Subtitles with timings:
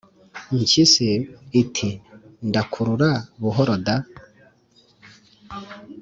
[0.55, 1.09] impyisi
[1.61, 1.89] iti
[2.47, 3.11] ndakurura
[3.41, 3.95] buhoro da!